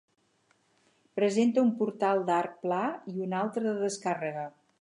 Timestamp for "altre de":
3.45-3.79